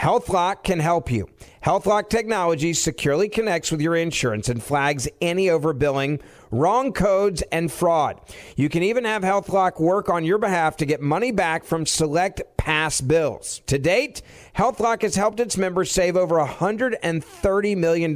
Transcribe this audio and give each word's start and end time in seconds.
HealthLock 0.00 0.64
can 0.64 0.78
help 0.78 1.10
you. 1.10 1.28
HealthLock 1.62 2.08
technology 2.08 2.72
securely 2.72 3.28
connects 3.28 3.70
with 3.70 3.82
your 3.82 3.94
insurance 3.94 4.48
and 4.48 4.62
flags 4.62 5.06
any 5.20 5.48
overbilling, 5.48 6.22
wrong 6.50 6.94
codes, 6.94 7.42
and 7.52 7.70
fraud. 7.70 8.18
You 8.56 8.70
can 8.70 8.82
even 8.82 9.04
have 9.04 9.22
HealthLock 9.22 9.78
work 9.78 10.08
on 10.08 10.24
your 10.24 10.38
behalf 10.38 10.78
to 10.78 10.86
get 10.86 11.02
money 11.02 11.32
back 11.32 11.64
from 11.64 11.84
select 11.84 12.40
past 12.56 13.08
bills. 13.08 13.60
To 13.66 13.78
date, 13.78 14.22
HealthLock 14.56 15.02
has 15.02 15.16
helped 15.16 15.38
its 15.38 15.58
members 15.58 15.90
save 15.90 16.16
over 16.16 16.36
$130 16.36 17.76
million. 17.76 18.14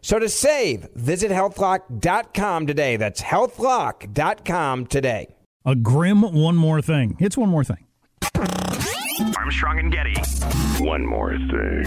So 0.00 0.18
to 0.18 0.28
save, 0.28 0.88
visit 0.96 1.30
healthlock.com 1.30 2.66
today. 2.66 2.96
That's 2.96 3.22
healthlock.com 3.22 4.86
today. 4.86 5.28
A 5.64 5.76
grim 5.76 6.22
one 6.22 6.56
more 6.56 6.82
thing. 6.82 7.16
It's 7.20 7.36
one 7.36 7.50
more 7.50 7.62
thing. 7.62 7.84
Armstrong 9.36 9.78
and 9.78 9.92
Getty. 9.92 10.14
One 10.82 11.04
more 11.04 11.36
thing. 11.36 11.84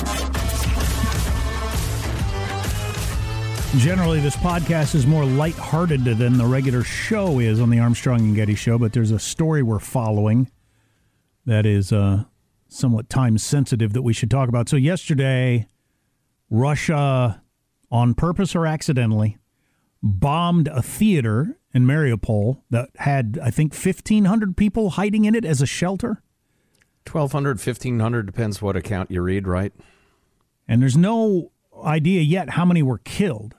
Generally, 3.80 4.20
this 4.20 4.35
podcast 4.35 4.95
is 4.95 5.07
more 5.07 5.23
lighthearted 5.23 6.04
than 6.04 6.38
the 6.38 6.45
regular 6.45 6.84
show 6.84 7.40
is 7.40 7.62
on 7.62 7.70
the 7.70 7.80
Armstrong 7.80 8.20
and 8.20 8.35
Getty 8.35 8.55
show, 8.55 8.77
but 8.77 8.91
there's 8.91 9.12
a 9.12 9.20
story 9.20 9.63
we're 9.63 9.80
following 9.80 10.52
that 11.45 11.66
is 11.66 11.94
uh, 11.94 12.26
somewhat 12.67 13.09
time 13.09 13.38
sensitive 13.38 13.93
that 13.93 14.02
we 14.02 14.12
should 14.12 14.29
talk 14.29 14.49
about. 14.49 14.68
So, 14.68 14.76
yesterday, 14.76 15.68
Russia, 16.49 17.41
on 17.90 18.13
purpose 18.13 18.55
or 18.55 18.68
accidentally, 18.68 19.37
bombed 20.04 20.68
a 20.68 20.82
theater 20.82 21.57
in 21.74 21.85
Mariupol 21.85 22.62
that 22.71 22.90
had, 22.98 23.40
I 23.41 23.52
think, 23.52 23.74
1,500 23.74 24.57
people 24.57 24.91
hiding 24.91 25.24
in 25.24 25.34
it 25.34 25.46
as 25.46 25.62
a 25.62 25.65
shelter. 25.65 26.21
1,200, 27.05 27.57
1,500, 27.57 28.26
depends 28.26 28.62
what 28.62 28.76
account 28.76 29.12
you 29.12 29.21
read, 29.21 29.48
right? 29.48 29.74
And 30.68 30.82
there's 30.82 30.98
no 30.98 31.52
idea 31.84 32.21
yet 32.21 32.52
how 32.52 32.66
many 32.66 32.84
were 32.84 32.99
killed. 32.99 33.55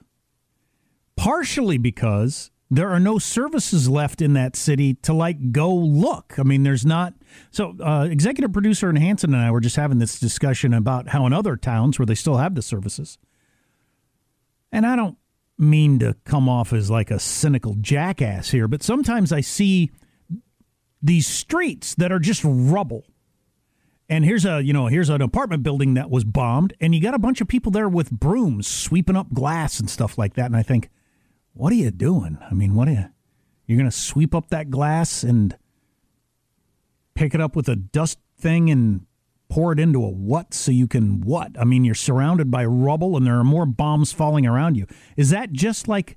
Partially 1.17 1.79
because 1.79 2.51
there 2.71 2.89
are 2.89 2.99
no 2.99 3.19
services 3.19 3.87
left 3.87 4.23
in 4.23 4.33
that 4.33 4.57
city 4.57 4.95
to 4.95 5.13
like 5.13 5.53
go 5.53 5.75
look. 5.75 6.39
I 6.39 6.43
mean, 6.43 6.63
there's 6.63 6.87
not. 6.87 7.13
So, 7.51 7.75
uh, 7.79 8.09
executive 8.11 8.53
producer 8.53 8.89
and 8.89 8.97
Hanson 8.97 9.35
and 9.35 9.43
I 9.43 9.51
were 9.51 9.61
just 9.61 9.77
having 9.77 9.99
this 9.99 10.19
discussion 10.19 10.73
about 10.73 11.09
how 11.09 11.27
in 11.27 11.35
other 11.35 11.57
towns 11.57 11.99
where 11.99 12.07
they 12.07 12.15
still 12.15 12.39
have 12.39 12.55
the 12.55 12.63
services, 12.63 13.19
and 14.73 14.87
I 14.87 14.97
don't 14.97 15.19
mean 15.59 15.99
to 15.99 16.17
come 16.25 16.49
off 16.49 16.73
as 16.73 16.91
like 16.91 17.11
a 17.11 17.19
cynical 17.19 17.75
jackass 17.75 18.51
here, 18.51 18.67
but 18.67 18.83
sometimes 18.83 19.33
I 19.33 19.43
see 19.43 19.91
these 21.03 21.27
streets 21.27 21.95
that 21.97 22.11
are 22.11 22.19
just 22.19 22.43
rubble 22.43 23.05
and 24.13 24.25
here's 24.25 24.45
a 24.45 24.63
you 24.63 24.73
know 24.73 24.87
here's 24.87 25.09
an 25.09 25.23
apartment 25.23 25.63
building 25.63 25.95
that 25.95 26.11
was 26.11 26.25
bombed 26.25 26.75
and 26.81 26.95
you 26.95 27.01
got 27.01 27.15
a 27.15 27.19
bunch 27.19 27.41
of 27.41 27.49
people 27.49 27.73
there 27.73 27.89
with 27.89 28.11
brooms 28.11 28.67
sweeping 28.67 29.17
up 29.17 29.33
glass 29.33 29.81
and 29.81 29.89
stuff 29.89 30.19
like 30.19 30.35
that 30.35 30.47
and 30.47 30.57
i 30.57 30.63
think 30.63 30.91
what 31.55 31.73
are 31.73 31.77
you 31.77 31.91
doing? 31.91 32.39
I 32.51 32.55
mean 32.55 32.75
what 32.75 32.89
are 32.89 32.93
you 32.93 33.09
you're 33.67 33.79
going 33.79 33.91
to 33.91 33.97
sweep 33.97 34.35
up 34.35 34.51
that 34.51 34.71
glass 34.71 35.23
and 35.23 35.57
pick 37.15 37.35
it 37.35 37.41
up 37.41 37.55
with 37.55 37.69
a 37.69 37.77
dust 37.77 38.19
thing 38.39 38.71
and 38.71 39.07
pour 39.49 39.73
it 39.73 39.79
into 39.79 40.03
a 40.03 40.09
what 40.09 40.55
so 40.55 40.73
you 40.73 40.89
can 40.89 41.21
what? 41.21 41.53
I 41.59 41.65
mean 41.65 41.85
you're 41.85 41.95
surrounded 41.95 42.51
by 42.51 42.65
rubble 42.65 43.17
and 43.17 43.27
there 43.27 43.39
are 43.39 43.45
more 43.45 43.67
bombs 43.67 44.13
falling 44.13 44.47
around 44.47 44.77
you. 44.77 44.87
Is 45.17 45.31
that 45.31 45.53
just 45.53 45.89
like 45.89 46.17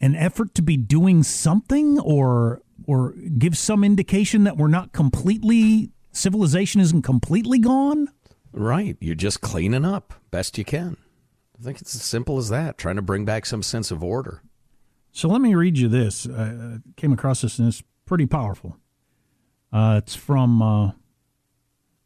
an 0.00 0.14
effort 0.14 0.54
to 0.54 0.62
be 0.62 0.76
doing 0.76 1.22
something 1.22 1.98
or 1.98 2.62
or 2.86 3.12
give 3.38 3.56
some 3.56 3.82
indication 3.82 4.44
that 4.44 4.56
we're 4.56 4.68
not 4.68 4.92
completely 4.92 5.90
civilization 6.12 6.80
isn't 6.80 7.02
completely 7.02 7.58
gone? 7.58 8.08
Right. 8.52 8.96
You're 9.00 9.14
just 9.14 9.40
cleaning 9.40 9.84
up 9.84 10.14
best 10.30 10.58
you 10.58 10.64
can. 10.64 10.96
I 11.58 11.64
think 11.64 11.80
it's 11.80 11.94
as 11.94 12.02
simple 12.02 12.38
as 12.38 12.48
that, 12.50 12.78
trying 12.78 12.96
to 12.96 13.02
bring 13.02 13.24
back 13.24 13.44
some 13.46 13.62
sense 13.62 13.90
of 13.90 14.02
order. 14.02 14.42
So 15.12 15.28
let 15.28 15.40
me 15.40 15.54
read 15.54 15.78
you 15.78 15.88
this. 15.88 16.28
I 16.28 16.78
came 16.96 17.12
across 17.12 17.40
this 17.42 17.58
and 17.58 17.68
it's 17.68 17.82
pretty 18.06 18.26
powerful. 18.26 18.76
Uh, 19.72 20.00
it's 20.02 20.14
from 20.14 20.62
uh, 20.62 20.92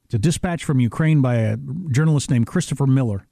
it's 0.05 0.15
a 0.15 0.19
dispatch 0.19 0.65
from 0.65 0.81
Ukraine 0.81 1.21
by 1.21 1.37
a 1.37 1.57
journalist 1.91 2.31
named 2.31 2.47
Christopher 2.47 2.87
Miller. 2.87 3.27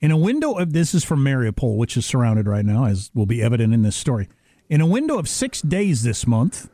In 0.00 0.10
a 0.10 0.16
window 0.16 0.54
of 0.54 0.72
this 0.72 0.94
is 0.94 1.04
from 1.04 1.24
Mariupol, 1.24 1.76
which 1.76 1.96
is 1.96 2.04
surrounded 2.04 2.46
right 2.46 2.64
now, 2.64 2.86
as 2.86 3.10
will 3.14 3.26
be 3.26 3.42
evident 3.42 3.72
in 3.72 3.82
this 3.82 3.96
story. 3.96 4.28
In 4.68 4.80
a 4.80 4.86
window 4.86 5.18
of 5.18 5.28
six 5.28 5.62
days 5.62 6.02
this 6.02 6.26
month, 6.26 6.68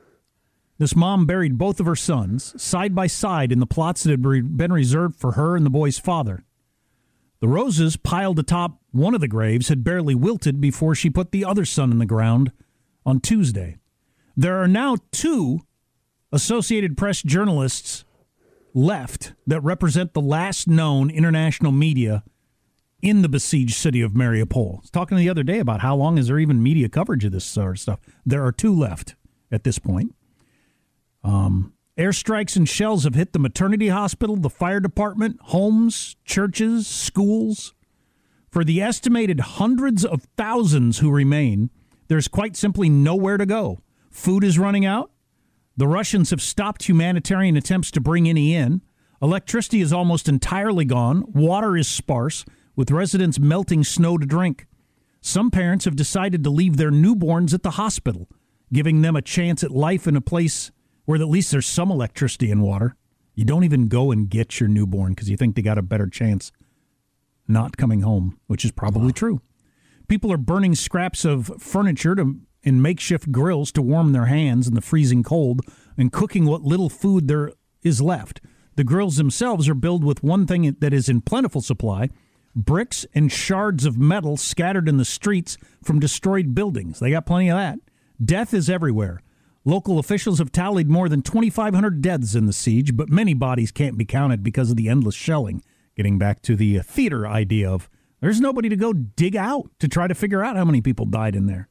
this 0.81 0.97
mom 0.97 1.27
buried 1.27 1.59
both 1.59 1.79
of 1.79 1.85
her 1.85 1.95
sons 1.95 2.61
side 2.61 2.95
by 2.95 3.07
side 3.07 3.53
in 3.53 3.61
the 3.61 3.67
plots 3.67 4.03
that 4.03 4.11
had 4.11 4.23
been 4.57 4.73
reserved 4.73 5.15
for 5.15 5.33
her 5.33 5.55
and 5.55 5.67
the 5.67 5.71
boy's 5.71 5.99
father. 5.99 6.43
The 7.41 7.49
roses 7.49 7.99
piled 7.99 8.39
atop 8.39 8.81
one 8.91 9.15
of 9.15 9.21
the 9.21 9.29
graves 9.29 9.69
had 9.69 9.85
barely 9.85 10.15
wilted 10.15 10.59
before 10.59 10.95
she 10.95 11.11
put 11.11 11.33
the 11.33 11.45
other 11.45 11.67
son 11.67 11.93
in 11.93 11.99
the 11.99 12.07
ground 12.07 12.51
on 13.05 13.21
Tuesday. 13.21 13.77
There 14.35 14.57
are 14.57 14.67
now 14.67 14.97
two 15.13 15.61
Associated 16.33 16.97
Press 16.97 17.21
journalists 17.21 18.07
left 18.73 19.35
that 19.47 19.61
represent 19.61 20.15
the 20.15 20.23
last 20.23 20.67
known 20.67 21.11
international 21.11 21.73
media 21.73 22.25
in 23.03 23.21
the 23.21 23.29
besieged 23.29 23.75
city 23.75 24.01
of 24.01 24.12
Mariupol. 24.12 24.77
I 24.77 24.81
was 24.81 24.91
talking 24.91 25.19
the 25.19 25.29
other 25.29 25.43
day 25.43 25.59
about 25.59 25.81
how 25.81 25.95
long 25.95 26.17
is 26.17 26.29
there 26.29 26.39
even 26.39 26.62
media 26.62 26.89
coverage 26.89 27.27
of 27.27 27.33
this 27.33 27.45
sort 27.45 27.73
of 27.73 27.81
stuff. 27.81 28.01
There 28.25 28.47
are 28.47 28.53
two 28.53 28.75
left 28.75 29.15
at 29.53 29.65
this 29.65 29.79
point. 29.79 30.15
Um, 31.22 31.75
airstrikes 31.98 32.56
and 32.56 32.69
shells 32.69 33.04
have 33.04 33.14
hit 33.14 33.32
the 33.32 33.38
maternity 33.38 33.88
hospital, 33.88 34.36
the 34.36 34.50
fire 34.50 34.81
department, 34.81 35.38
homes, 35.44 36.16
churches, 36.25 36.86
schools. 36.86 37.75
For 38.50 38.64
the 38.64 38.82
estimated 38.82 39.41
hundreds 39.41 40.04
of 40.04 40.26
thousands 40.36 40.98
who 40.98 41.10
remain, 41.10 41.70
there's 42.08 42.28
quite 42.28 42.56
simply 42.56 42.88
nowhere 42.88 43.36
to 43.36 43.47
go. 43.47 43.78
Food 44.10 44.42
is 44.42 44.58
running 44.58 44.84
out. 44.84 45.12
The 45.76 45.86
Russians 45.86 46.31
have 46.31 46.42
stopped 46.42 46.88
humanitarian 46.88 47.56
attempts 47.56 47.91
to 47.92 48.00
bring 48.00 48.28
any 48.28 48.54
in. 48.54 48.82
Electricity 49.22 49.81
is 49.81 49.92
almost 49.92 50.28
entirely 50.28 50.84
gone. 50.84 51.25
Water 51.28 51.76
is 51.76 51.87
sparse, 51.87 52.44
with 52.75 52.91
residents 52.91 53.38
melting 53.38 53.84
snow 53.84 54.19
to 54.19 54.26
drink. 54.26 54.66
Some 55.20 55.50
parents 55.50 55.84
have 55.84 55.97
decided 55.97 56.42
to 56.44 56.50
leave 56.50 56.76
their 56.76 56.91
newborns 56.91 57.54
at 57.54 57.62
the 57.62 57.72
hospital, 57.72 58.28
giving 58.72 59.02
them 59.02 59.14
a 59.14 59.22
chance 59.22 59.62
at 59.62 59.70
life 59.70 60.06
in 60.06 60.16
a 60.16 60.20
place 60.20 60.72
where 61.10 61.21
at 61.21 61.28
least 61.28 61.50
there's 61.50 61.66
some 61.66 61.91
electricity 61.91 62.53
and 62.53 62.62
water. 62.62 62.94
You 63.34 63.44
don't 63.44 63.65
even 63.65 63.88
go 63.88 64.12
and 64.12 64.31
get 64.31 64.60
your 64.60 64.69
newborn 64.69 65.12
because 65.12 65.28
you 65.28 65.37
think 65.37 65.56
they 65.56 65.62
got 65.62 65.76
a 65.76 65.82
better 65.82 66.06
chance 66.06 66.53
not 67.48 67.76
coming 67.76 68.03
home, 68.03 68.38
which 68.47 68.65
is 68.65 68.71
probably 68.71 69.06
wow. 69.06 69.12
true. 69.16 69.41
People 70.06 70.32
are 70.32 70.37
burning 70.37 70.76
scraps 70.76 71.25
of 71.25 71.50
furniture 71.59 72.15
to, 72.15 72.37
in 72.62 72.81
makeshift 72.81 73.32
grills 73.32 73.72
to 73.72 73.82
warm 73.82 74.12
their 74.12 74.26
hands 74.26 74.69
in 74.69 74.75
the 74.75 74.81
freezing 74.81 75.25
cold 75.25 75.62
and 75.99 76.12
cooking 76.12 76.47
what 76.47 76.62
little 76.62 76.88
food 76.88 77.26
there 77.26 77.50
is 77.82 78.00
left. 78.00 78.41
The 78.76 78.84
grills 78.84 79.16
themselves 79.16 79.69
are 79.69 79.75
built 79.75 80.04
with 80.04 80.22
one 80.22 80.47
thing 80.47 80.76
that 80.78 80.93
is 80.93 81.09
in 81.09 81.22
plentiful 81.22 81.60
supply 81.60 82.10
bricks 82.54 83.04
and 83.12 83.32
shards 83.32 83.84
of 83.84 83.99
metal 83.99 84.37
scattered 84.37 84.88
in 84.88 84.97
the 84.97 85.04
streets 85.04 85.56
from 85.82 85.99
destroyed 85.99 86.54
buildings. 86.54 87.00
They 87.00 87.10
got 87.10 87.26
plenty 87.26 87.50
of 87.50 87.56
that. 87.56 87.81
Death 88.25 88.54
is 88.54 88.70
everywhere. 88.70 89.22
Local 89.66 89.98
officials 89.98 90.38
have 90.38 90.53
tallied 90.53 90.88
more 90.88 91.06
than 91.10 91.21
2,500 91.21 92.00
deaths 92.00 92.34
in 92.34 92.47
the 92.47 92.53
siege, 92.53 92.97
but 92.97 93.10
many 93.10 93.34
bodies 93.34 93.71
can't 93.71 93.98
be 93.98 94.06
counted 94.06 94.43
because 94.43 94.71
of 94.71 94.76
the 94.78 94.88
endless 94.88 95.15
shelling. 95.15 95.62
Getting 95.94 96.16
back 96.16 96.41
to 96.43 96.56
the 96.56 96.78
uh, 96.78 96.82
theater 96.82 97.26
idea 97.26 97.70
of 97.70 97.90
there's 98.20 98.40
nobody 98.40 98.70
to 98.70 98.76
go 98.76 98.94
dig 98.94 99.37
out 99.37 99.70
to 99.81 99.87
try 99.87 100.06
to 100.06 100.14
figure 100.14 100.43
out 100.43 100.56
how 100.56 100.64
many 100.64 100.81
people 100.81 101.05
died 101.05 101.37
in 101.37 101.44
there. 101.44 101.69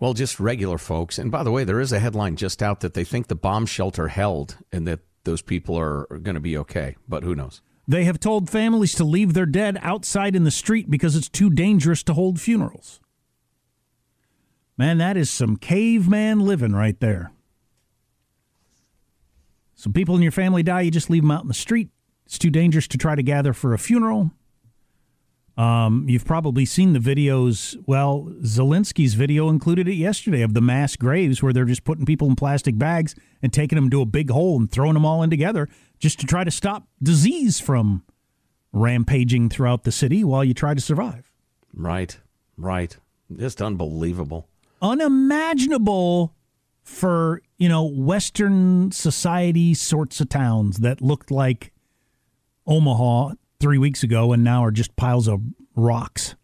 Well, 0.00 0.14
just 0.14 0.40
regular 0.40 0.78
folks. 0.78 1.18
And 1.18 1.30
by 1.30 1.42
the 1.42 1.50
way, 1.50 1.64
there 1.64 1.80
is 1.80 1.92
a 1.92 1.98
headline 1.98 2.36
just 2.36 2.62
out 2.62 2.80
that 2.80 2.94
they 2.94 3.04
think 3.04 3.26
the 3.26 3.36
bomb 3.36 3.66
shelter 3.66 4.08
held 4.08 4.56
and 4.72 4.88
that 4.88 5.00
those 5.24 5.42
people 5.42 5.78
are, 5.78 6.06
are 6.10 6.18
going 6.18 6.36
to 6.36 6.40
be 6.40 6.56
okay, 6.56 6.96
but 7.06 7.22
who 7.22 7.34
knows? 7.34 7.60
They 7.86 8.04
have 8.04 8.18
told 8.18 8.48
families 8.48 8.94
to 8.94 9.04
leave 9.04 9.34
their 9.34 9.46
dead 9.46 9.78
outside 9.82 10.34
in 10.36 10.44
the 10.44 10.50
street 10.50 10.90
because 10.90 11.14
it's 11.14 11.28
too 11.28 11.50
dangerous 11.50 12.02
to 12.04 12.14
hold 12.14 12.40
funerals. 12.40 12.98
Man, 14.78 14.98
that 14.98 15.16
is 15.16 15.30
some 15.30 15.56
caveman 15.56 16.40
living 16.40 16.72
right 16.72 16.98
there. 17.00 17.32
Some 19.74 19.92
people 19.92 20.16
in 20.16 20.22
your 20.22 20.32
family 20.32 20.62
die, 20.62 20.82
you 20.82 20.90
just 20.90 21.10
leave 21.10 21.22
them 21.22 21.30
out 21.30 21.42
in 21.42 21.48
the 21.48 21.54
street. 21.54 21.90
It's 22.26 22.38
too 22.38 22.50
dangerous 22.50 22.88
to 22.88 22.98
try 22.98 23.14
to 23.14 23.22
gather 23.22 23.52
for 23.52 23.72
a 23.72 23.78
funeral. 23.78 24.30
Um, 25.56 26.04
you've 26.08 26.26
probably 26.26 26.66
seen 26.66 26.92
the 26.92 26.98
videos. 26.98 27.76
Well, 27.86 28.30
Zelensky's 28.42 29.14
video 29.14 29.48
included 29.48 29.88
it 29.88 29.94
yesterday 29.94 30.42
of 30.42 30.52
the 30.52 30.60
mass 30.60 30.96
graves 30.96 31.42
where 31.42 31.52
they're 31.52 31.64
just 31.64 31.84
putting 31.84 32.04
people 32.04 32.28
in 32.28 32.36
plastic 32.36 32.76
bags 32.78 33.14
and 33.42 33.52
taking 33.52 33.76
them 33.76 33.88
to 33.90 34.02
a 34.02 34.06
big 34.06 34.30
hole 34.30 34.58
and 34.58 34.70
throwing 34.70 34.94
them 34.94 35.06
all 35.06 35.22
in 35.22 35.30
together 35.30 35.68
just 35.98 36.20
to 36.20 36.26
try 36.26 36.44
to 36.44 36.50
stop 36.50 36.88
disease 37.02 37.58
from 37.58 38.02
rampaging 38.72 39.48
throughout 39.48 39.84
the 39.84 39.92
city 39.92 40.22
while 40.22 40.44
you 40.44 40.52
try 40.52 40.74
to 40.74 40.80
survive. 40.80 41.30
Right, 41.72 42.18
right. 42.58 42.94
Just 43.34 43.62
unbelievable. 43.62 44.48
Unimaginable 44.86 46.32
for, 46.82 47.42
you 47.58 47.68
know, 47.68 47.84
Western 47.84 48.92
society 48.92 49.74
sorts 49.74 50.20
of 50.20 50.28
towns 50.28 50.78
that 50.78 51.00
looked 51.00 51.30
like 51.32 51.72
Omaha 52.66 53.32
three 53.58 53.78
weeks 53.78 54.04
ago 54.04 54.32
and 54.32 54.44
now 54.44 54.64
are 54.64 54.70
just 54.70 54.94
piles 54.94 55.26
of 55.26 55.40
rocks. 55.74 56.36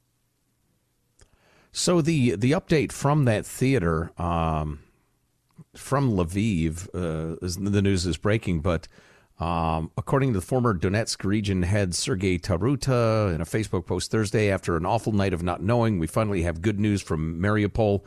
So 1.70 2.00
the 2.02 2.34
the 2.34 2.50
update 2.50 2.90
from 2.90 3.24
that 3.26 3.46
theater 3.46 4.10
um, 4.20 4.80
from 5.74 6.10
Lviv 6.10 6.88
uh, 6.94 7.36
is, 7.40 7.56
the 7.56 7.80
news 7.80 8.06
is 8.06 8.16
breaking, 8.16 8.60
but 8.60 8.88
um, 9.40 9.90
according 9.96 10.32
to 10.32 10.40
the 10.40 10.44
former 10.44 10.74
Donetsk 10.74 11.24
region 11.24 11.62
head 11.62 11.94
Sergei 11.94 12.38
Taruta 12.38 13.34
in 13.34 13.40
a 13.40 13.44
Facebook 13.44 13.86
post 13.86 14.10
Thursday, 14.10 14.50
after 14.50 14.76
an 14.76 14.84
awful 14.84 15.12
night 15.12 15.32
of 15.32 15.42
not 15.42 15.62
knowing, 15.62 15.98
we 15.98 16.06
finally 16.06 16.42
have 16.42 16.60
good 16.60 16.78
news 16.78 17.00
from 17.00 17.40
Mariupol. 17.40 18.02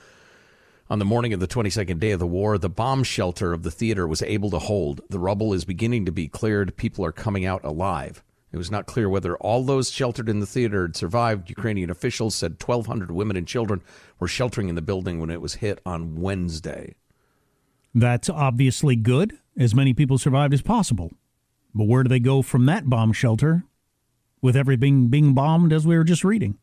On 0.87 0.99
the 0.99 1.05
morning 1.05 1.33
of 1.33 1.39
the 1.39 1.47
22nd 1.47 1.99
day 1.99 2.11
of 2.11 2.19
the 2.19 2.27
war, 2.27 2.59
the 2.59 2.69
bomb 2.69 3.03
shelter 3.03 3.53
of 3.53 3.63
the 3.63 3.71
theater 3.71 4.07
was 4.07 4.21
able 4.21 4.51
to 4.51 4.59
hold. 4.59 5.01
The 5.09 5.17
rubble 5.17 5.51
is 5.51 5.65
beginning 5.65 6.05
to 6.05 6.11
be 6.11 6.27
cleared. 6.27 6.77
People 6.77 7.03
are 7.03 7.11
coming 7.11 7.43
out 7.43 7.63
alive. 7.63 8.23
It 8.51 8.57
was 8.57 8.69
not 8.69 8.85
clear 8.85 9.09
whether 9.09 9.35
all 9.37 9.63
those 9.63 9.89
sheltered 9.89 10.29
in 10.29 10.41
the 10.41 10.45
theater 10.45 10.83
had 10.83 10.95
survived. 10.95 11.49
Ukrainian 11.49 11.89
officials 11.89 12.35
said 12.35 12.61
1,200 12.63 13.09
women 13.09 13.35
and 13.35 13.47
children 13.47 13.81
were 14.19 14.27
sheltering 14.27 14.69
in 14.69 14.75
the 14.75 14.81
building 14.83 15.19
when 15.19 15.31
it 15.31 15.41
was 15.41 15.55
hit 15.55 15.81
on 15.87 16.21
Wednesday. 16.21 16.95
That's 17.95 18.29
obviously 18.29 18.95
good. 18.95 19.39
As 19.57 19.73
many 19.73 19.93
people 19.93 20.19
survived 20.19 20.53
as 20.53 20.61
possible. 20.61 21.11
But 21.73 21.87
where 21.87 22.03
do 22.03 22.09
they 22.09 22.19
go 22.19 22.43
from 22.43 22.67
that 22.67 22.87
bomb 22.87 23.11
shelter 23.11 23.63
with 24.39 24.55
everything 24.55 25.07
being 25.07 25.33
bombed 25.33 25.73
as 25.73 25.87
we 25.87 25.97
were 25.97 26.03
just 26.03 26.23
reading? 26.23 26.59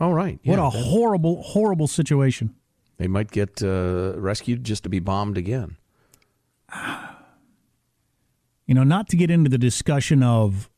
All 0.00 0.14
right. 0.14 0.40
What 0.44 0.58
a 0.58 0.70
horrible, 0.70 1.42
horrible 1.42 1.86
situation. 1.86 2.54
They 2.98 3.06
might 3.06 3.30
get 3.30 3.62
uh, 3.62 4.14
rescued 4.16 4.64
just 4.64 4.82
to 4.82 4.88
be 4.88 4.98
bombed 4.98 5.38
again. 5.38 5.76
You 8.66 8.74
know, 8.74 8.84
not 8.84 9.08
to 9.08 9.16
get 9.16 9.30
into 9.30 9.48
the 9.48 9.56
discussion 9.56 10.22
of 10.22 10.68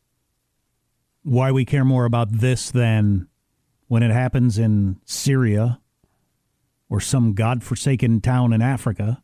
why 1.23 1.51
we 1.51 1.65
care 1.65 1.85
more 1.85 2.05
about 2.05 2.31
this 2.31 2.71
than 2.71 3.27
when 3.89 4.03
it 4.03 4.13
happens 4.13 4.59
in 4.59 5.01
Syria 5.05 5.81
or 6.89 7.01
some 7.01 7.33
godforsaken 7.33 8.21
town 8.21 8.53
in 8.53 8.63
Africa. 8.63 9.23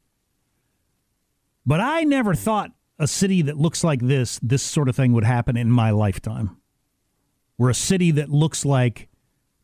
But 1.65 1.81
I 1.81 2.03
never 2.03 2.35
thought 2.35 2.73
a 2.99 3.07
city 3.07 3.43
that 3.43 3.57
looks 3.57 3.85
like 3.85 4.01
this, 4.01 4.41
this 4.43 4.63
sort 4.63 4.89
of 4.89 4.97
thing 4.97 5.13
would 5.13 5.25
happen 5.25 5.57
in 5.57 5.71
my 5.71 5.91
lifetime. 5.91 6.57
Where 7.57 7.71
a 7.71 7.75
city 7.75 8.11
that 8.13 8.31
looks 8.31 8.65
like 8.65 9.09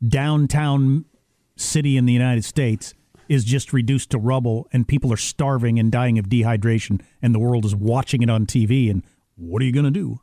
downtown 0.07 1.07
city 1.57 1.97
in 1.97 2.07
the 2.07 2.13
United 2.13 2.45
States 2.45 2.95
is 3.29 3.45
just 3.45 3.73
reduced 3.73 4.11
to 4.11 4.19
rubble 4.19 4.69
and 4.73 4.87
people 4.89 5.13
are 5.13 5.17
starving 5.17 5.79
and 5.79 5.91
dying 5.91 6.19
of 6.19 6.29
dehydration 6.29 7.01
and 7.21 7.35
the 7.35 7.39
world 7.39 7.65
is 7.65 7.75
watching 7.75 8.23
it 8.23 8.31
on 8.31 8.47
TV 8.47 8.91
and 8.91 9.03
what 9.37 9.63
are 9.63 9.65
you 9.65 9.73
going 9.73 9.85
to 9.85 9.91
do? 9.91 10.21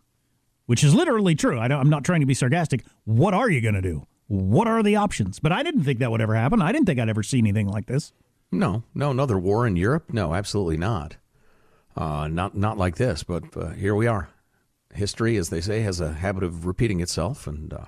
Which 0.65 0.83
is 0.83 0.93
literally 0.93 1.35
true. 1.35 1.57
I 1.57 1.65
am 1.65 1.89
not 1.89 2.03
trying 2.03 2.19
to 2.19 2.25
be 2.25 2.33
sarcastic. 2.33 2.85
What 3.05 3.33
are 3.33 3.49
you 3.49 3.61
going 3.61 3.73
to 3.75 3.81
do? 3.81 4.05
What 4.27 4.67
are 4.67 4.83
the 4.83 4.95
options? 4.95 5.39
But 5.39 5.51
I 5.51 5.63
didn't 5.63 5.83
think 5.83 5.99
that 5.99 6.11
would 6.11 6.21
ever 6.21 6.35
happen. 6.35 6.61
I 6.61 6.71
didn't 6.71 6.85
think 6.85 6.99
I'd 6.99 7.09
ever 7.09 7.23
see 7.23 7.39
anything 7.39 7.67
like 7.67 7.87
this. 7.87 8.13
No, 8.51 8.83
no, 8.93 9.11
another 9.11 9.37
war 9.39 9.65
in 9.65 9.75
Europe? 9.75 10.13
No, 10.13 10.33
absolutely 10.33 10.77
not. 10.77 11.17
Uh, 11.95 12.27
not 12.27 12.55
not 12.55 12.77
like 12.77 12.95
this, 12.95 13.23
but 13.23 13.43
uh, 13.57 13.69
here 13.69 13.95
we 13.95 14.07
are. 14.07 14.29
History, 14.93 15.37
as 15.37 15.49
they 15.49 15.61
say, 15.61 15.81
has 15.81 15.99
a 15.99 16.13
habit 16.13 16.43
of 16.43 16.65
repeating 16.65 16.99
itself, 16.99 17.45
and 17.45 17.73
uh, 17.73 17.85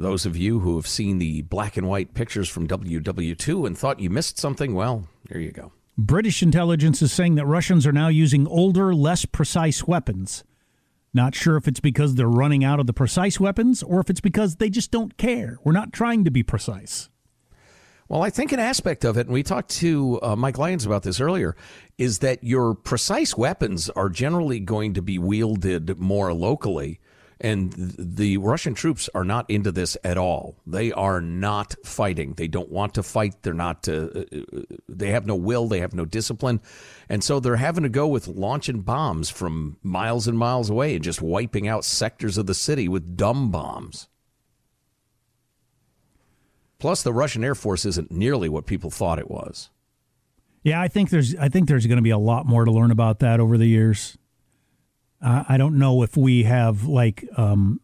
those 0.00 0.26
of 0.26 0.36
you 0.36 0.60
who 0.60 0.76
have 0.76 0.86
seen 0.86 1.18
the 1.18 1.42
black 1.42 1.76
and 1.76 1.88
white 1.88 2.14
pictures 2.14 2.48
from 2.48 2.66
WW2 2.66 3.66
and 3.66 3.76
thought 3.76 4.00
you 4.00 4.10
missed 4.10 4.38
something, 4.38 4.74
well, 4.74 5.06
there 5.28 5.40
you 5.40 5.52
go. 5.52 5.72
British 5.98 6.42
intelligence 6.42 7.02
is 7.02 7.12
saying 7.12 7.34
that 7.34 7.46
Russians 7.46 7.86
are 7.86 7.92
now 7.92 8.08
using 8.08 8.46
older, 8.46 8.94
less 8.94 9.24
precise 9.26 9.86
weapons. 9.86 10.44
Not 11.12 11.34
sure 11.34 11.56
if 11.56 11.68
it's 11.68 11.80
because 11.80 12.14
they're 12.14 12.28
running 12.28 12.64
out 12.64 12.80
of 12.80 12.86
the 12.86 12.92
precise 12.92 13.38
weapons 13.38 13.82
or 13.82 14.00
if 14.00 14.08
it's 14.08 14.20
because 14.20 14.56
they 14.56 14.70
just 14.70 14.90
don't 14.90 15.16
care. 15.16 15.58
We're 15.64 15.72
not 15.72 15.92
trying 15.92 16.24
to 16.24 16.30
be 16.30 16.42
precise. 16.42 17.10
Well, 18.08 18.22
I 18.22 18.30
think 18.30 18.52
an 18.52 18.58
aspect 18.58 19.04
of 19.04 19.16
it, 19.16 19.26
and 19.26 19.34
we 19.34 19.42
talked 19.42 19.70
to 19.76 20.18
uh, 20.22 20.34
Mike 20.34 20.58
Lyons 20.58 20.86
about 20.86 21.02
this 21.02 21.20
earlier, 21.20 21.54
is 21.98 22.20
that 22.20 22.42
your 22.42 22.74
precise 22.74 23.36
weapons 23.36 23.88
are 23.90 24.08
generally 24.08 24.58
going 24.58 24.94
to 24.94 25.02
be 25.02 25.18
wielded 25.18 25.98
more 25.98 26.32
locally. 26.32 26.98
And 27.42 27.72
the 27.98 28.36
Russian 28.36 28.74
troops 28.74 29.08
are 29.14 29.24
not 29.24 29.48
into 29.48 29.72
this 29.72 29.96
at 30.04 30.18
all. 30.18 30.56
They 30.66 30.92
are 30.92 31.22
not 31.22 31.74
fighting. 31.84 32.34
They 32.34 32.48
don't 32.48 32.70
want 32.70 32.94
to 32.94 33.02
fight. 33.02 33.42
They're 33.42 33.54
not. 33.54 33.88
Uh, 33.88 34.08
uh 34.14 34.24
they 34.88 35.10
have 35.10 35.26
no 35.26 35.36
will. 35.36 35.66
They 35.66 35.80
have 35.80 35.94
no 35.94 36.04
discipline, 36.04 36.60
and 37.08 37.24
so 37.24 37.40
they're 37.40 37.56
having 37.56 37.84
to 37.84 37.88
go 37.88 38.06
with 38.06 38.28
launching 38.28 38.82
bombs 38.82 39.30
from 39.30 39.78
miles 39.82 40.28
and 40.28 40.38
miles 40.38 40.68
away 40.68 40.94
and 40.94 41.02
just 41.02 41.22
wiping 41.22 41.66
out 41.66 41.84
sectors 41.84 42.36
of 42.36 42.44
the 42.44 42.54
city 42.54 42.88
with 42.88 43.16
dumb 43.16 43.50
bombs. 43.50 44.08
Plus, 46.78 47.02
the 47.02 47.12
Russian 47.12 47.44
Air 47.44 47.54
Force 47.54 47.84
isn't 47.84 48.10
nearly 48.10 48.48
what 48.48 48.66
people 48.66 48.90
thought 48.90 49.18
it 49.18 49.30
was. 49.30 49.70
Yeah, 50.62 50.80
I 50.80 50.88
think 50.88 51.10
there's 51.10 51.34
I 51.36 51.48
think 51.48 51.68
there's 51.68 51.86
going 51.86 51.96
to 51.96 52.02
be 52.02 52.10
a 52.10 52.18
lot 52.18 52.46
more 52.46 52.64
to 52.64 52.70
learn 52.70 52.90
about 52.90 53.20
that 53.20 53.40
over 53.40 53.56
the 53.56 53.66
years. 53.66 54.18
Uh, 55.22 55.44
I 55.48 55.56
don't 55.58 55.78
know 55.78 56.02
if 56.02 56.16
we 56.16 56.44
have 56.44 56.84
like 56.84 57.28
um, 57.36 57.80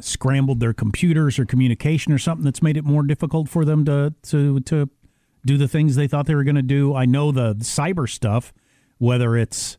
scrambled 0.00 0.60
their 0.60 0.72
computers 0.72 1.38
or 1.38 1.44
communication 1.44 2.12
or 2.12 2.18
something 2.18 2.44
that's 2.44 2.62
made 2.62 2.76
it 2.76 2.84
more 2.84 3.04
difficult 3.04 3.48
for 3.48 3.64
them 3.64 3.84
to 3.84 4.14
to 4.24 4.60
to 4.60 4.90
do 5.46 5.56
the 5.56 5.68
things 5.68 5.94
they 5.94 6.08
thought 6.08 6.26
they 6.26 6.34
were 6.34 6.44
going 6.44 6.56
to 6.56 6.62
do. 6.62 6.94
I 6.94 7.04
know 7.04 7.30
the 7.30 7.54
cyber 7.56 8.08
stuff, 8.08 8.52
whether 8.98 9.36
it's 9.36 9.78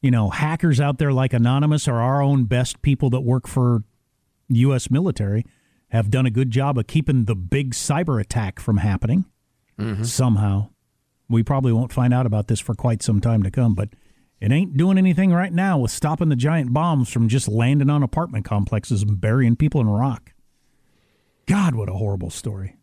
you 0.00 0.10
know 0.10 0.30
hackers 0.30 0.80
out 0.80 0.98
there 0.98 1.12
like 1.12 1.32
Anonymous 1.32 1.86
or 1.86 1.96
our 1.96 2.22
own 2.22 2.44
best 2.44 2.80
people 2.80 3.10
that 3.10 3.20
work 3.20 3.46
for 3.46 3.84
U.S. 4.48 4.90
military 4.90 5.44
have 5.88 6.10
done 6.10 6.24
a 6.24 6.30
good 6.30 6.50
job 6.50 6.78
of 6.78 6.86
keeping 6.86 7.26
the 7.26 7.36
big 7.36 7.72
cyber 7.74 8.18
attack 8.18 8.58
from 8.58 8.78
happening 8.78 9.26
mm-hmm. 9.78 10.04
somehow. 10.04 10.70
We 11.28 11.42
probably 11.42 11.72
won't 11.72 11.92
find 11.92 12.14
out 12.14 12.24
about 12.24 12.48
this 12.48 12.60
for 12.60 12.74
quite 12.74 13.02
some 13.02 13.20
time 13.20 13.42
to 13.42 13.50
come, 13.50 13.74
but 13.74 13.90
it 14.42 14.50
ain't 14.50 14.76
doing 14.76 14.98
anything 14.98 15.32
right 15.32 15.52
now 15.52 15.78
with 15.78 15.92
stopping 15.92 16.28
the 16.28 16.34
giant 16.34 16.72
bombs 16.72 17.08
from 17.08 17.28
just 17.28 17.46
landing 17.46 17.88
on 17.88 18.02
apartment 18.02 18.44
complexes 18.44 19.02
and 19.02 19.20
burying 19.20 19.54
people 19.54 19.80
in 19.80 19.88
rock. 19.88 20.32
God, 21.46 21.76
what 21.76 21.88
a 21.88 21.92
horrible 21.92 22.28
story. 22.28 22.74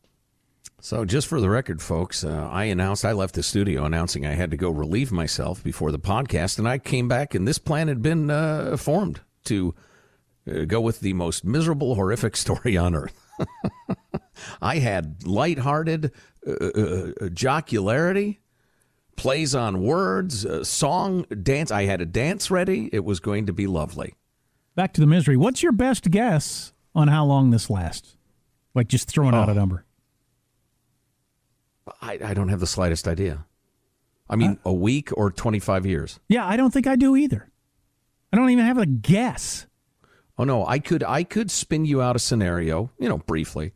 So, 0.80 1.04
just 1.04 1.28
for 1.28 1.42
the 1.42 1.50
record, 1.50 1.82
folks, 1.82 2.24
uh, 2.24 2.48
I 2.50 2.64
announced 2.66 3.04
I 3.04 3.12
left 3.12 3.36
the 3.36 3.44
studio 3.44 3.84
announcing 3.84 4.26
I 4.26 4.36
had 4.36 4.52
to 4.52 4.58
go 4.58 4.70
relieve 4.70 5.12
myself 5.12 5.62
before 5.62 5.92
the 5.92 6.00
podcast, 6.00 6.60
and 6.60 6.66
I 6.66 6.78
came 6.78 7.10
back, 7.10 7.36
and 7.36 7.46
this 7.46 7.58
plan 7.58 7.90
had 7.90 8.02
been 8.02 8.32
uh, 8.32 8.78
formed 8.78 9.20
to 9.46 9.76
uh, 10.50 10.64
go 10.64 10.80
with 10.80 11.02
the 11.02 11.12
most 11.12 11.44
miserable, 11.44 11.96
horrific 11.96 12.38
story 12.38 12.78
on 12.78 12.96
earth. 12.96 13.28
I 14.62 14.78
had 14.78 15.26
lighthearted 15.28 16.14
uh, 16.48 16.52
uh, 16.52 17.12
uh, 17.20 17.30
jocularity, 17.34 18.40
plays 19.20 19.54
on 19.54 19.82
words, 19.82 20.46
uh, 20.46 20.64
song, 20.64 21.24
dance. 21.44 21.72
I 21.72 21.84
had 21.84 22.00
a 22.00 22.06
dance 22.06 22.50
ready. 22.50 22.90
It 22.94 23.04
was 23.04 23.20
going 23.20 23.48
to 23.48 23.54
be 23.54 23.68
lovely. 23.68 24.16
Back 24.76 24.94
to 24.94 25.02
the 25.02 25.08
misery. 25.08 25.36
What's 25.36 25.62
your 25.62 25.74
best 25.74 26.10
guess 26.10 26.72
on 26.96 27.10
how 27.10 27.26
long 27.26 27.52
this 27.52 27.70
lasts? 27.70 28.16
Like 28.74 28.88
just 28.88 29.10
throwing 29.10 29.36
oh. 29.36 29.40
out 29.40 29.50
a 29.50 29.52
oh. 29.52 29.56
number. 29.56 29.86
I, 32.02 32.20
I 32.24 32.34
don't 32.34 32.48
have 32.48 32.62
the 32.62 32.68
slightest 32.68 33.10
idea. 33.10 33.46
I 34.30 34.38
mean, 34.38 34.52
uh, 34.66 34.70
a 34.70 34.74
week 34.74 35.10
or 35.18 35.32
25 35.32 35.86
years. 35.86 36.20
Yeah, 36.30 36.48
I 36.48 36.56
don't 36.56 36.72
think 36.72 36.88
I 36.88 36.96
do 36.96 37.18
either. 37.18 37.50
I 38.32 38.38
don't 38.38 38.52
even 38.52 38.66
have 38.66 38.78
a 38.78 38.86
guess. 38.86 39.66
Oh 40.38 40.46
no, 40.46 40.66
I 40.66 40.80
could 40.80 41.04
I 41.04 41.24
could 41.26 41.52
spin 41.52 41.84
you 41.84 42.02
out 42.02 42.16
a 42.16 42.20
scenario, 42.20 42.92
you 43.00 43.10
know, 43.10 43.18
briefly, 43.18 43.74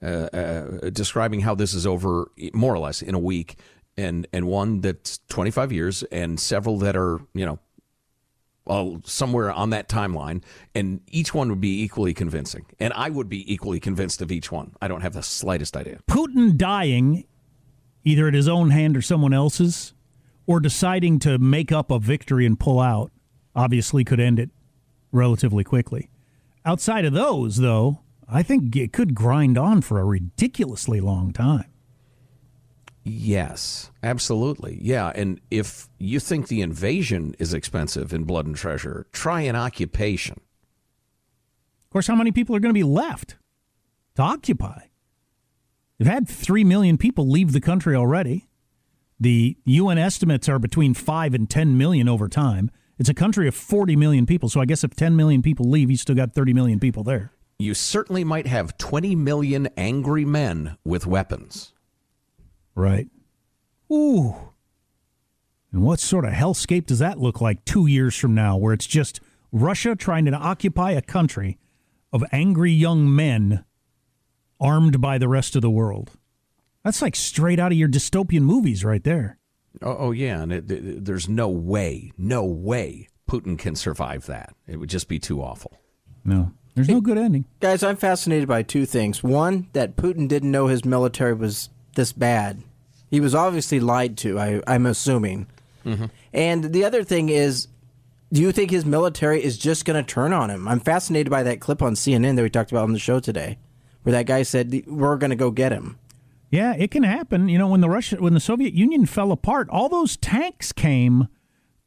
uh, 0.00 0.28
uh, 0.32 0.90
describing 0.90 1.40
how 1.40 1.56
this 1.56 1.74
is 1.74 1.84
over 1.84 2.30
more 2.52 2.72
or 2.72 2.78
less 2.78 3.02
in 3.02 3.16
a 3.16 3.18
week, 3.18 3.56
and 3.96 4.26
and 4.32 4.46
one 4.46 4.80
that's 4.80 5.20
25 5.28 5.72
years, 5.72 6.02
and 6.04 6.38
several 6.38 6.78
that 6.78 6.96
are 6.96 7.20
you 7.34 7.46
know, 7.46 7.58
well, 8.64 9.00
somewhere 9.04 9.52
on 9.52 9.70
that 9.70 9.88
timeline, 9.88 10.42
and 10.74 11.00
each 11.10 11.34
one 11.34 11.48
would 11.48 11.60
be 11.60 11.82
equally 11.82 12.14
convincing, 12.14 12.66
and 12.78 12.92
I 12.94 13.10
would 13.10 13.28
be 13.28 13.52
equally 13.52 13.80
convinced 13.80 14.22
of 14.22 14.32
each 14.32 14.50
one. 14.50 14.74
I 14.80 14.88
don't 14.88 15.02
have 15.02 15.14
the 15.14 15.22
slightest 15.22 15.76
idea. 15.76 16.00
Putin 16.08 16.56
dying, 16.56 17.24
either 18.04 18.28
at 18.28 18.34
his 18.34 18.48
own 18.48 18.70
hand 18.70 18.96
or 18.96 19.02
someone 19.02 19.34
else's, 19.34 19.94
or 20.46 20.60
deciding 20.60 21.18
to 21.20 21.38
make 21.38 21.72
up 21.72 21.90
a 21.90 21.98
victory 21.98 22.46
and 22.46 22.58
pull 22.58 22.80
out, 22.80 23.12
obviously 23.54 24.04
could 24.04 24.20
end 24.20 24.38
it 24.38 24.50
relatively 25.12 25.64
quickly. 25.64 26.10
Outside 26.64 27.04
of 27.04 27.12
those, 27.12 27.58
though, 27.58 28.00
I 28.28 28.42
think 28.42 28.74
it 28.76 28.92
could 28.92 29.14
grind 29.14 29.58
on 29.58 29.82
for 29.82 30.00
a 30.00 30.04
ridiculously 30.04 31.00
long 31.00 31.32
time. 31.32 31.66
Yes, 33.04 33.90
absolutely. 34.02 34.78
Yeah. 34.80 35.12
And 35.14 35.40
if 35.50 35.88
you 35.98 36.18
think 36.18 36.48
the 36.48 36.62
invasion 36.62 37.34
is 37.38 37.52
expensive 37.52 38.14
in 38.14 38.24
Blood 38.24 38.46
and 38.46 38.56
Treasure, 38.56 39.06
try 39.12 39.42
an 39.42 39.56
occupation. 39.56 40.40
Of 41.84 41.90
course, 41.90 42.06
how 42.06 42.16
many 42.16 42.32
people 42.32 42.56
are 42.56 42.60
going 42.60 42.74
to 42.74 42.78
be 42.78 42.82
left 42.82 43.36
to 44.16 44.22
occupy? 44.22 44.86
They've 45.98 46.08
had 46.08 46.26
3 46.28 46.64
million 46.64 46.96
people 46.96 47.28
leave 47.28 47.52
the 47.52 47.60
country 47.60 47.94
already. 47.94 48.48
The 49.20 49.58
UN 49.64 49.98
estimates 49.98 50.48
are 50.48 50.58
between 50.58 50.94
5 50.94 51.34
and 51.34 51.48
10 51.48 51.76
million 51.76 52.08
over 52.08 52.28
time. 52.28 52.70
It's 52.98 53.10
a 53.10 53.14
country 53.14 53.46
of 53.46 53.54
40 53.54 53.96
million 53.96 54.24
people. 54.24 54.48
So 54.48 54.60
I 54.60 54.64
guess 54.64 54.82
if 54.82 54.94
10 54.94 55.14
million 55.14 55.42
people 55.42 55.68
leave, 55.68 55.90
you 55.90 55.96
still 55.98 56.16
got 56.16 56.32
30 56.32 56.54
million 56.54 56.80
people 56.80 57.04
there. 57.04 57.32
You 57.58 57.74
certainly 57.74 58.24
might 58.24 58.46
have 58.46 58.78
20 58.78 59.14
million 59.14 59.68
angry 59.76 60.24
men 60.24 60.78
with 60.84 61.06
weapons. 61.06 61.73
Right. 62.74 63.08
Ooh. 63.92 64.34
And 65.72 65.82
what 65.82 66.00
sort 66.00 66.24
of 66.24 66.32
hellscape 66.32 66.86
does 66.86 67.00
that 67.00 67.18
look 67.18 67.40
like 67.40 67.64
two 67.64 67.86
years 67.86 68.16
from 68.16 68.34
now, 68.34 68.56
where 68.56 68.72
it's 68.72 68.86
just 68.86 69.20
Russia 69.52 69.96
trying 69.96 70.24
to 70.26 70.32
occupy 70.32 70.92
a 70.92 71.02
country 71.02 71.58
of 72.12 72.24
angry 72.30 72.72
young 72.72 73.14
men 73.14 73.64
armed 74.60 75.00
by 75.00 75.18
the 75.18 75.28
rest 75.28 75.56
of 75.56 75.62
the 75.62 75.70
world? 75.70 76.12
That's 76.84 77.02
like 77.02 77.16
straight 77.16 77.58
out 77.58 77.72
of 77.72 77.78
your 77.78 77.88
dystopian 77.88 78.42
movies 78.42 78.84
right 78.84 79.02
there. 79.02 79.38
Oh, 79.82 79.96
oh 79.98 80.10
yeah, 80.12 80.42
and 80.42 80.52
it, 80.52 80.70
it, 80.70 81.04
there's 81.04 81.28
no 81.28 81.48
way, 81.48 82.12
no 82.16 82.44
way 82.44 83.08
Putin 83.28 83.58
can 83.58 83.74
survive 83.74 84.26
that. 84.26 84.54
It 84.68 84.76
would 84.76 84.90
just 84.90 85.08
be 85.08 85.18
too 85.18 85.42
awful. 85.42 85.80
No, 86.24 86.52
there's 86.74 86.88
no 86.88 87.00
good 87.00 87.18
ending. 87.18 87.46
Guys, 87.60 87.82
I'm 87.82 87.96
fascinated 87.96 88.46
by 88.46 88.62
two 88.62 88.86
things. 88.86 89.22
One, 89.22 89.68
that 89.72 89.96
Putin 89.96 90.28
didn't 90.28 90.52
know 90.52 90.68
his 90.68 90.84
military 90.84 91.34
was 91.34 91.70
this 91.94 92.12
bad. 92.12 92.62
He 93.10 93.20
was 93.20 93.34
obviously 93.34 93.80
lied 93.80 94.16
to, 94.18 94.38
I, 94.38 94.62
I'm 94.66 94.86
assuming. 94.86 95.46
Mm-hmm. 95.84 96.06
And 96.32 96.72
the 96.72 96.84
other 96.84 97.04
thing 97.04 97.28
is, 97.28 97.68
do 98.32 98.40
you 98.40 98.50
think 98.50 98.70
his 98.70 98.84
military 98.84 99.42
is 99.42 99.56
just 99.56 99.84
going 99.84 100.02
to 100.02 100.14
turn 100.14 100.32
on 100.32 100.50
him? 100.50 100.66
I'm 100.66 100.80
fascinated 100.80 101.30
by 101.30 101.44
that 101.44 101.60
clip 101.60 101.82
on 101.82 101.94
CNN 101.94 102.36
that 102.36 102.42
we 102.42 102.50
talked 102.50 102.72
about 102.72 102.84
on 102.84 102.92
the 102.92 102.98
show 102.98 103.20
today, 103.20 103.58
where 104.02 104.12
that 104.12 104.26
guy 104.26 104.42
said, 104.42 104.82
We're 104.86 105.16
going 105.16 105.30
to 105.30 105.36
go 105.36 105.50
get 105.50 105.72
him. 105.72 105.98
Yeah, 106.50 106.74
it 106.74 106.90
can 106.90 107.02
happen. 107.02 107.48
You 107.48 107.58
know, 107.58 107.68
when 107.68 107.80
the 107.80 107.88
Russia, 107.88 108.16
when 108.16 108.34
the 108.34 108.40
Soviet 108.40 108.74
Union 108.74 109.06
fell 109.06 109.30
apart, 109.32 109.68
all 109.70 109.88
those 109.88 110.16
tanks 110.16 110.72
came 110.72 111.28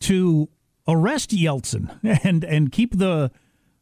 to 0.01 0.49
arrest 0.87 1.31
Yeltsin 1.31 1.99
and 2.23 2.43
and 2.43 2.71
keep 2.71 2.97
the 2.97 3.31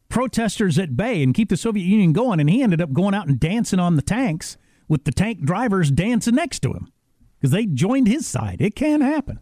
protesters 0.09 0.79
at 0.79 0.95
bay 0.95 1.21
and 1.21 1.33
keep 1.33 1.49
the 1.49 1.57
Soviet 1.57 1.85
Union 1.85 2.13
going. 2.13 2.39
And 2.39 2.49
he 2.49 2.61
ended 2.61 2.81
up 2.81 2.93
going 2.93 3.13
out 3.13 3.27
and 3.27 3.39
dancing 3.39 3.79
on 3.79 3.95
the 3.95 4.01
tanks 4.01 4.57
with 4.87 5.05
the 5.05 5.11
tank 5.11 5.41
drivers 5.41 5.91
dancing 5.91 6.35
next 6.35 6.59
to 6.61 6.73
him 6.73 6.91
because 7.39 7.51
they 7.51 7.65
joined 7.65 8.07
his 8.07 8.25
side. 8.27 8.61
It 8.61 8.75
can 8.75 9.01
happen. 9.01 9.39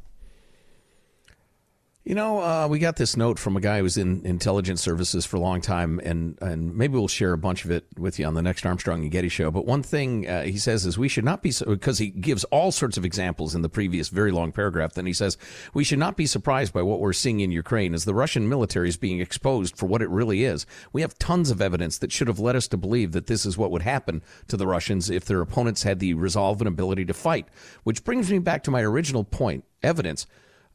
You 2.06 2.16
know, 2.16 2.42
uh, 2.42 2.68
we 2.70 2.80
got 2.80 2.98
this 2.98 3.16
note 3.16 3.40
from 3.40 3.56
a 3.56 3.62
guy 3.62 3.78
who 3.78 3.84
was 3.84 3.96
in 3.96 4.26
intelligence 4.26 4.82
services 4.82 5.26
for 5.26 5.38
a 5.38 5.40
long 5.40 5.62
time, 5.62 6.02
and, 6.04 6.38
and 6.42 6.76
maybe 6.76 6.96
we'll 6.96 7.08
share 7.08 7.32
a 7.32 7.38
bunch 7.38 7.64
of 7.64 7.72
it 7.72 7.86
with 7.98 8.20
you 8.20 8.26
on 8.26 8.34
the 8.34 8.42
next 8.42 8.66
Armstrong 8.66 9.04
and 9.04 9.10
Getty 9.10 9.30
show. 9.30 9.52
But 9.52 9.66
one 9.66 9.84
thing 9.84 10.28
uh, 10.28 10.44
he 10.44 10.58
says 10.58 10.86
is 10.86 10.98
we 10.98 11.08
should 11.08 11.24
not 11.24 11.42
be, 11.42 11.54
because 11.66 12.00
he 12.00 12.10
gives 12.10 12.44
all 12.46 12.74
sorts 12.74 12.98
of 12.98 13.06
examples 13.06 13.56
in 13.56 13.62
the 13.62 13.70
previous 13.70 14.10
very 14.10 14.32
long 14.34 14.52
paragraph. 14.52 14.96
Then 14.96 15.06
he 15.06 15.14
says 15.14 15.38
we 15.74 15.86
should 15.86 15.98
not 15.98 16.18
be 16.18 16.26
surprised 16.26 16.74
by 16.74 16.82
what 16.82 17.00
we're 17.00 17.14
seeing 17.14 17.40
in 17.40 17.54
Ukraine 17.54 17.94
as 17.94 18.04
the 18.04 18.14
Russian 18.14 18.50
military 18.50 18.90
is 18.90 18.98
being 18.98 19.22
exposed 19.22 19.78
for 19.78 19.86
what 19.86 20.02
it 20.02 20.10
really 20.10 20.44
is. 20.44 20.66
We 20.92 21.04
have 21.04 21.18
tons 21.20 21.52
of 21.52 21.62
evidence 21.62 21.98
that 22.00 22.12
should 22.12 22.28
have 22.28 22.40
led 22.40 22.58
us 22.58 22.68
to 22.68 22.78
believe 22.78 23.14
that 23.14 23.28
this 23.28 23.46
is 23.46 23.58
what 23.58 23.72
would 23.72 23.84
happen 23.84 24.22
to 24.50 24.58
the 24.58 24.68
Russians 24.68 25.10
if 25.10 25.24
their 25.24 25.40
opponents 25.40 25.84
had 25.84 26.00
the 26.00 26.16
resolve 26.16 26.60
and 26.60 26.68
ability 26.68 27.06
to 27.06 27.14
fight. 27.14 27.48
Which 27.86 28.04
brings 28.04 28.30
me 28.30 28.40
back 28.40 28.64
to 28.64 28.72
my 28.72 28.82
original 28.82 29.24
point 29.24 29.64
evidence. 29.82 30.28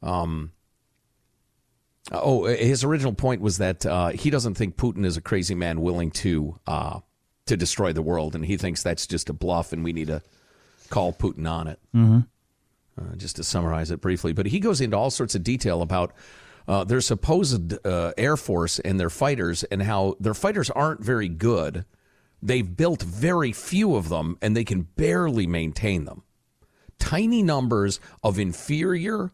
Um, 0.03 0.53
Oh, 2.11 2.45
his 2.45 2.85
original 2.85 3.13
point 3.13 3.43
was 3.43 3.59
that 3.59 3.85
uh, 3.85 4.09
he 4.09 4.31
doesn't 4.31 4.55
think 4.55 4.77
Putin 4.77 5.05
is 5.05 5.17
a 5.17 5.21
crazy 5.21 5.55
man 5.55 5.81
willing 5.81 6.11
to 6.13 6.59
uh, 6.67 7.01
to 7.47 7.57
destroy 7.57 7.93
the 7.93 8.03
world, 8.03 8.35
and 8.35 8.45
he 8.45 8.57
thinks 8.57 8.83
that's 8.83 9.07
just 9.07 9.29
a 9.29 9.33
bluff, 9.33 9.73
and 9.73 9.85
we 9.85 9.93
need 9.93 10.07
to 10.07 10.23
call 10.89 11.13
Putin 11.13 11.51
on 11.51 11.69
it. 11.69 11.79
Mm-hmm. 11.95 12.21
Uh, 13.01 13.15
just 13.17 13.37
to 13.37 13.45
summarize 13.45 13.91
it 13.91 14.01
briefly, 14.01 14.33
but 14.33 14.47
he 14.47 14.59
goes 14.59 14.81
into 14.81 14.97
all 14.97 15.11
sorts 15.11 15.35
of 15.37 15.45
detail 15.45 15.83
about 15.83 16.13
uh, 16.67 16.83
their 16.83 17.01
supposed 17.01 17.75
uh, 17.87 18.13
air 18.19 18.37
force 18.37 18.79
and 18.81 18.99
their 18.99 19.11
fighters, 19.11 19.63
and 19.65 19.83
how 19.83 20.17
their 20.19 20.35
fighters 20.35 20.71
aren't 20.71 21.01
very 21.01 21.29
good. 21.29 21.85
They've 22.43 22.77
built 22.77 23.03
very 23.03 23.53
few 23.53 23.97
of 23.97 24.09
them, 24.09 24.39
and 24.41 24.57
they 24.57 24.65
can 24.65 24.83
barely 24.83 25.47
maintain 25.47 26.05
them. 26.05 26.23
Tiny 26.99 27.43
numbers 27.43 28.01
of 28.23 28.39
inferior 28.39 29.33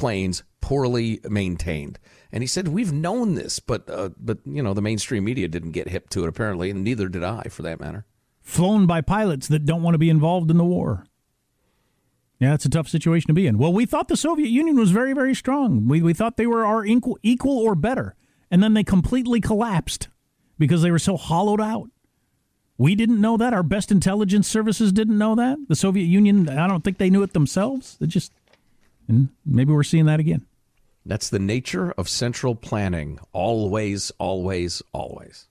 planes 0.00 0.42
poorly 0.60 1.20
maintained. 1.28 1.98
And 2.32 2.42
he 2.42 2.46
said, 2.46 2.68
"We've 2.68 2.92
known 2.92 3.34
this, 3.34 3.60
but 3.60 3.88
uh, 3.88 4.10
but 4.18 4.38
you 4.44 4.62
know 4.62 4.74
the 4.74 4.82
mainstream 4.82 5.24
media 5.24 5.48
didn't 5.48 5.72
get 5.72 5.88
hip 5.88 6.08
to 6.10 6.24
it 6.24 6.28
apparently, 6.28 6.70
and 6.70 6.82
neither 6.82 7.08
did 7.08 7.22
I, 7.22 7.44
for 7.44 7.62
that 7.62 7.80
matter." 7.80 8.06
Flown 8.40 8.86
by 8.86 9.00
pilots 9.00 9.48
that 9.48 9.66
don't 9.66 9.82
want 9.82 9.94
to 9.94 9.98
be 9.98 10.10
involved 10.10 10.50
in 10.50 10.56
the 10.56 10.64
war. 10.64 11.04
Yeah, 12.38 12.54
it's 12.54 12.64
a 12.64 12.70
tough 12.70 12.88
situation 12.88 13.28
to 13.28 13.34
be 13.34 13.46
in. 13.46 13.58
Well, 13.58 13.72
we 13.72 13.84
thought 13.84 14.08
the 14.08 14.16
Soviet 14.16 14.48
Union 14.48 14.76
was 14.76 14.90
very, 14.90 15.12
very 15.12 15.34
strong. 15.34 15.86
We 15.86 16.00
we 16.00 16.14
thought 16.14 16.36
they 16.36 16.46
were 16.46 16.64
our 16.64 16.84
equal, 16.86 17.18
equal 17.22 17.58
or 17.58 17.74
better, 17.74 18.16
and 18.50 18.62
then 18.62 18.74
they 18.74 18.84
completely 18.84 19.40
collapsed 19.40 20.08
because 20.58 20.82
they 20.82 20.90
were 20.90 20.98
so 20.98 21.16
hollowed 21.16 21.60
out. 21.60 21.90
We 22.78 22.94
didn't 22.94 23.20
know 23.20 23.36
that. 23.36 23.52
Our 23.52 23.62
best 23.62 23.92
intelligence 23.92 24.48
services 24.48 24.90
didn't 24.90 25.18
know 25.18 25.34
that. 25.34 25.58
The 25.68 25.76
Soviet 25.76 26.06
Union, 26.06 26.48
I 26.48 26.66
don't 26.66 26.82
think 26.82 26.96
they 26.96 27.10
knew 27.10 27.22
it 27.22 27.34
themselves. 27.34 27.98
They 28.00 28.06
just, 28.06 28.32
and 29.10 29.28
maybe 29.44 29.72
we're 29.72 29.82
seeing 29.82 30.06
that 30.06 30.20
again. 30.20 30.46
That's 31.04 31.30
the 31.30 31.40
nature 31.40 31.90
of 31.98 32.08
central 32.08 32.54
planning. 32.54 33.18
Always, 33.32 34.12
always, 34.18 34.82
always. 34.92 35.48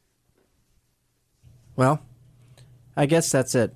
Well, 1.75 2.01
I 2.95 3.05
guess 3.05 3.29
that's 3.29 3.55
it. 3.55 3.75